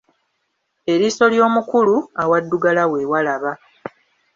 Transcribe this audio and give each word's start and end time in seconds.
Eriiso 0.93 1.25
ly'omukulu, 1.33 1.95
awaddugala 2.23 2.83
we 2.91 3.01
walaba. 3.11 3.51